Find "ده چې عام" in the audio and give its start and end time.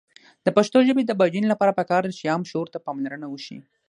2.07-2.43